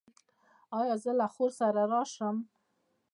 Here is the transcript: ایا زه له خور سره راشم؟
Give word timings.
ایا 0.79 0.95
زه 1.03 1.11
له 1.19 1.27
خور 1.33 1.51
سره 1.59 1.81
راشم؟ 1.91 2.35